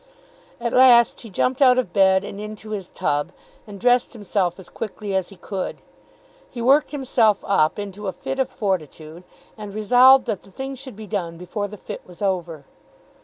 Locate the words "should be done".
10.73-11.37